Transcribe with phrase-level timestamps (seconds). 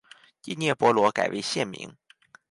[0.41, 1.95] 第聂伯罗改为现名。